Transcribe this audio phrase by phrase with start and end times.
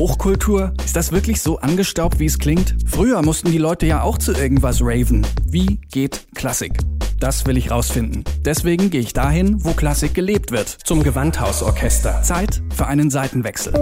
[0.00, 0.72] Hochkultur?
[0.82, 2.74] Ist das wirklich so angestaubt, wie es klingt?
[2.86, 5.26] Früher mussten die Leute ja auch zu irgendwas raven.
[5.44, 6.72] Wie geht Klassik?
[7.18, 8.24] Das will ich rausfinden.
[8.42, 10.68] Deswegen gehe ich dahin, wo Klassik gelebt wird.
[10.70, 12.22] Zum Gewandhausorchester.
[12.22, 13.74] Zeit für einen Seitenwechsel.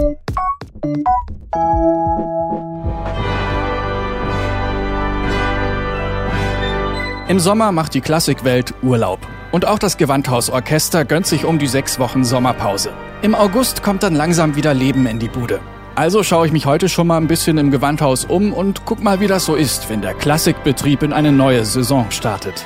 [7.29, 9.25] Im Sommer macht die Klassikwelt Urlaub.
[9.53, 12.89] Und auch das Gewandhausorchester gönnt sich um die sechs Wochen Sommerpause.
[13.21, 15.61] Im August kommt dann langsam wieder Leben in die Bude.
[15.99, 19.19] Also schaue ich mich heute schon mal ein bisschen im Gewandhaus um und guck mal,
[19.19, 22.63] wie das so ist, wenn der Klassikbetrieb in eine neue Saison startet.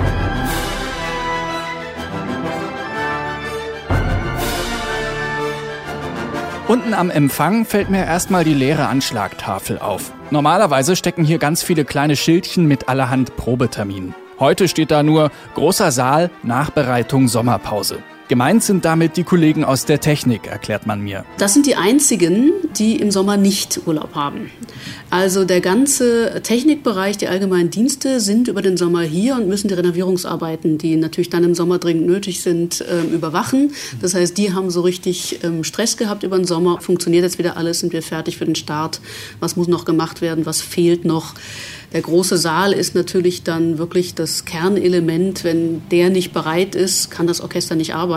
[6.67, 10.11] Unten am Empfang fällt mir erstmal die leere Anschlagtafel auf.
[10.29, 14.13] Normalerweise stecken hier ganz viele kleine Schildchen mit allerhand Probeterminen.
[14.37, 18.03] Heute steht da nur großer Saal, Nachbereitung, Sommerpause.
[18.29, 21.25] Gemeint sind damit die Kollegen aus der Technik, erklärt man mir.
[21.37, 24.49] Das sind die einzigen, die im Sommer nicht Urlaub haben.
[25.09, 29.73] Also der ganze Technikbereich, die allgemeinen Dienste sind über den Sommer hier und müssen die
[29.73, 33.73] Renovierungsarbeiten, die natürlich dann im Sommer dringend nötig sind, ähm, überwachen.
[34.01, 36.79] Das heißt, die haben so richtig ähm, Stress gehabt über den Sommer.
[36.81, 37.79] Funktioniert jetzt wieder alles?
[37.79, 39.01] Sind wir fertig für den Start?
[39.41, 40.45] Was muss noch gemacht werden?
[40.45, 41.35] Was fehlt noch?
[41.91, 45.43] Der große Saal ist natürlich dann wirklich das Kernelement.
[45.43, 48.12] Wenn der nicht bereit ist, kann das Orchester nicht arbeiten.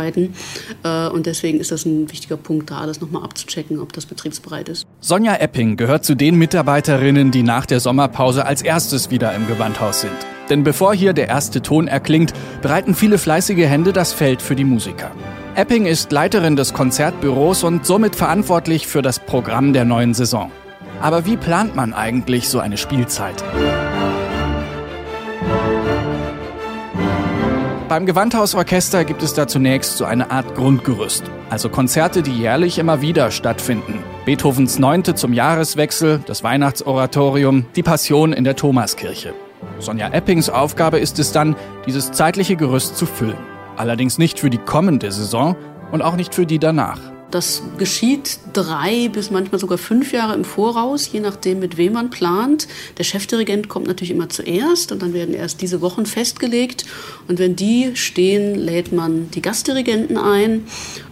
[0.85, 4.69] Äh, und deswegen ist das ein wichtiger Punkt, da alles nochmal abzuchecken, ob das betriebsbereit
[4.69, 4.87] ist.
[5.01, 10.03] Sonja Epping gehört zu den Mitarbeiterinnen, die nach der Sommerpause als erstes wieder im Gewandhaus
[10.03, 10.17] sind.
[10.51, 14.65] Denn bevor hier der erste Ton erklingt, bereiten viele fleißige Hände das Feld für die
[14.65, 15.11] Musiker.
[15.57, 20.51] Epping ist Leiterin des Konzertbüros und somit verantwortlich für das Programm der neuen Saison.
[21.01, 23.43] Aber wie plant man eigentlich so eine Spielzeit?
[27.89, 33.01] Beim Gewandhausorchester gibt es da zunächst so eine Art Grundgerüst, also Konzerte, die jährlich immer
[33.01, 34.03] wieder stattfinden.
[34.25, 39.35] Beethovens Neunte zum Jahreswechsel, das Weihnachtsoratorium, die Passion in der Thomaskirche.
[39.79, 41.55] Sonja Eppings Aufgabe ist es dann,
[41.87, 43.39] dieses zeitliche Gerüst zu füllen.
[43.77, 45.55] Allerdings nicht für die kommende Saison
[45.93, 46.99] und auch nicht für die danach.
[47.37, 52.09] Das geschieht drei bis manchmal sogar fünf Jahre im Voraus, je nachdem, mit wem man
[52.09, 52.67] plant.
[52.97, 56.87] Der Chefdirigent kommt natürlich immer zuerst und dann werden erst diese Wochen festgelegt.
[57.29, 60.65] Und wenn die stehen, lädt man die Gastdirigenten ein.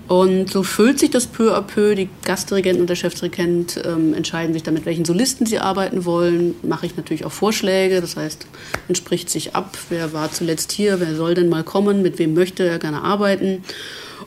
[0.09, 1.95] Und so füllt sich das peu à peu.
[1.95, 6.55] Die Gastdirigenten und der Chefdirigent ähm, entscheiden sich dann, mit welchen Solisten sie arbeiten wollen.
[6.63, 8.01] Mache ich natürlich auch Vorschläge.
[8.01, 8.47] Das heißt,
[8.89, 12.33] man spricht sich ab, wer war zuletzt hier, wer soll denn mal kommen, mit wem
[12.33, 13.63] möchte er gerne arbeiten.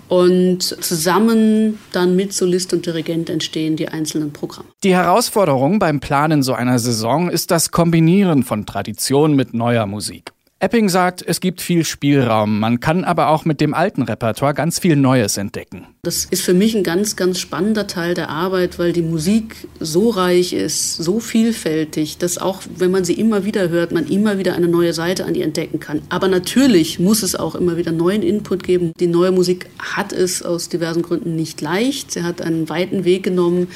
[0.07, 4.69] Und zusammen dann mit Solist und Dirigent entstehen die einzelnen Programme.
[4.83, 10.31] Die Herausforderung beim Planen so einer Saison ist das Kombinieren von Tradition mit neuer Musik.
[10.59, 14.79] Epping sagt, es gibt viel Spielraum, man kann aber auch mit dem alten Repertoire ganz
[14.79, 15.85] viel Neues entdecken.
[16.01, 20.09] Das ist für mich ein ganz, ganz spannender Teil der Arbeit, weil die Musik so
[20.09, 24.55] reich ist, so vielfältig, dass auch wenn man sie immer wieder hört, man immer wieder
[24.55, 26.01] eine neue Seite an ihr entdecken kann.
[26.09, 28.93] Aber natürlich muss es auch immer wieder neuen Input geben.
[28.99, 32.13] Die neue Musik hat es aus diversen Gründen nicht leicht.
[32.13, 33.67] Sie hat einen weiten Weg genommen,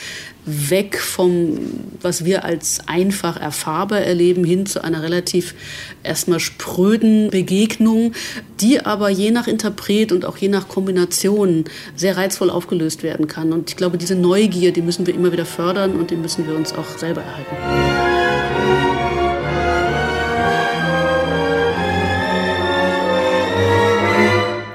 [0.46, 1.58] weg vom,
[2.02, 5.54] was wir als einfach erfahrbar erleben, hin zu einer relativ
[6.04, 8.14] erstmal spröden Begegnung,
[8.60, 11.66] die aber je nach Interpret und auch je nach Kombination
[11.96, 13.54] sehr reizvoll aufgelöst werden kann.
[13.54, 16.56] Und ich glaube, diese Neugier, die müssen wir immer wieder fördern und die müssen wir
[16.56, 18.01] uns auch selber erhalten.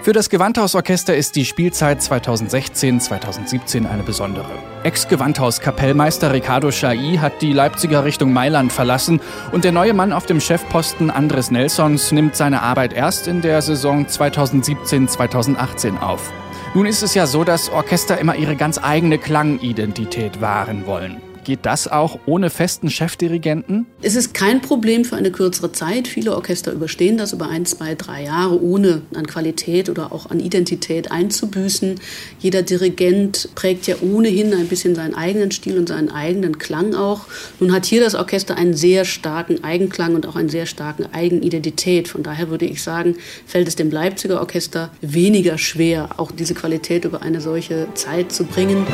[0.07, 4.53] Für das Gewandhausorchester ist die Spielzeit 2016-2017 eine besondere.
[4.85, 9.21] Ex-Gewandhauskapellmeister Ricardo Chai hat die Leipziger Richtung Mailand verlassen
[9.51, 13.61] und der neue Mann auf dem Chefposten Andres Nelsons nimmt seine Arbeit erst in der
[13.63, 16.33] Saison 2017-2018 auf.
[16.73, 21.21] Nun ist es ja so, dass Orchester immer ihre ganz eigene Klangidentität wahren wollen.
[21.47, 23.87] Geht das auch ohne festen Chefdirigenten?
[24.03, 26.09] Es ist kein Problem für eine kürzere Zeit.
[26.09, 30.41] Viele Orchester überstehen das über ein, zwei, drei Jahre, ohne an Qualität oder auch an
[30.41, 32.01] Identität einzubüßen.
[32.41, 37.27] Jeder Dirigent prägt ja ohnehin ein bisschen seinen eigenen Stil und seinen eigenen Klang auch.
[37.61, 42.09] Nun hat hier das Orchester einen sehr starken Eigenklang und auch einen sehr starken Eigenidentität.
[42.09, 43.15] Von daher würde ich sagen,
[43.47, 48.43] fällt es dem Leipziger Orchester weniger schwer, auch diese Qualität über eine solche Zeit zu
[48.43, 48.85] bringen.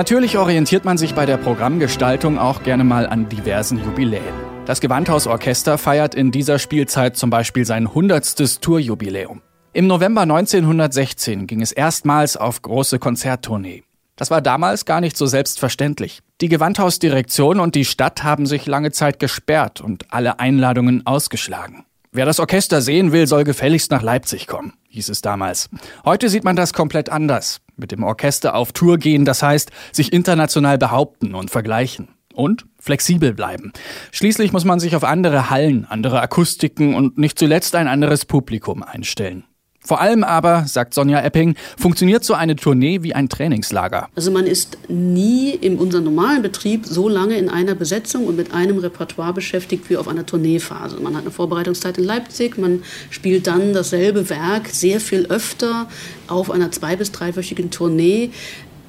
[0.00, 4.32] Natürlich orientiert man sich bei der Programmgestaltung auch gerne mal an diversen Jubiläen.
[4.64, 8.62] Das Gewandhausorchester feiert in dieser Spielzeit zum Beispiel sein 100.
[8.62, 9.42] Tourjubiläum.
[9.74, 13.82] Im November 1916 ging es erstmals auf große Konzerttournee.
[14.16, 16.20] Das war damals gar nicht so selbstverständlich.
[16.40, 21.84] Die Gewandhausdirektion und die Stadt haben sich lange Zeit gesperrt und alle Einladungen ausgeschlagen.
[22.12, 25.70] Wer das Orchester sehen will, soll gefälligst nach Leipzig kommen, hieß es damals.
[26.04, 27.60] Heute sieht man das komplett anders.
[27.76, 32.08] Mit dem Orchester auf Tour gehen, das heißt, sich international behaupten und vergleichen.
[32.34, 33.72] Und flexibel bleiben.
[34.10, 38.82] Schließlich muss man sich auf andere Hallen, andere Akustiken und nicht zuletzt ein anderes Publikum
[38.82, 39.44] einstellen.
[39.82, 44.08] Vor allem aber, sagt Sonja Epping, funktioniert so eine Tournee wie ein Trainingslager.
[44.14, 48.52] Also man ist nie in unserem normalen Betrieb so lange in einer Besetzung und mit
[48.52, 51.00] einem Repertoire beschäftigt wie auf einer Tourneephase.
[51.00, 55.86] Man hat eine Vorbereitungszeit in Leipzig, man spielt dann dasselbe Werk sehr viel öfter
[56.28, 58.30] auf einer zwei- bis dreiwöchigen Tournee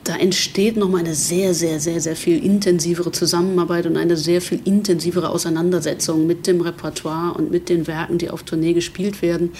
[0.04, 4.60] da entsteht nochmal eine sehr, sehr, sehr, sehr viel intensivere Zusammenarbeit und eine sehr viel
[4.66, 9.52] intensivere Auseinandersetzung mit dem Repertoire und mit den Werken, die auf Tournee gespielt werden.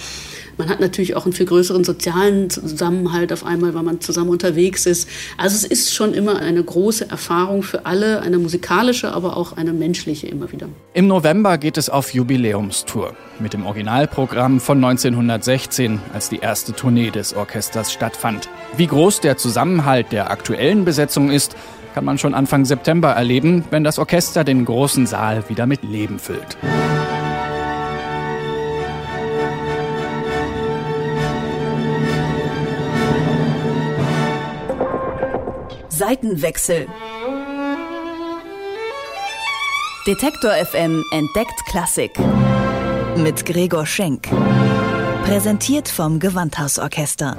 [0.58, 4.84] Man hat natürlich auch einen viel größeren sozialen Zusammenhalt auf einmal, weil man zusammen unterwegs
[4.86, 5.08] ist.
[5.38, 9.72] Also es ist schon immer eine große Erfahrung für alle, eine musikalische, aber auch eine
[9.72, 10.68] menschliche immer wieder.
[10.94, 17.10] Im November geht es auf Jubiläumstour mit dem Originalprogramm von 1916, als die erste Tournee
[17.10, 18.48] des Orchesters stattfand.
[18.76, 21.56] Wie groß der Zusammenhalt der aktuellen Besetzung ist,
[21.94, 26.18] kann man schon Anfang September erleben, wenn das Orchester den großen Saal wieder mit Leben
[26.18, 26.56] füllt.
[35.88, 36.86] Seitenwechsel.
[40.06, 42.18] Detektor FM entdeckt Klassik.
[43.16, 44.28] Mit Gregor Schenk.
[45.24, 47.36] Präsentiert vom Gewandhausorchester.